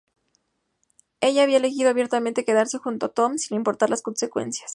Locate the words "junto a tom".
2.79-3.37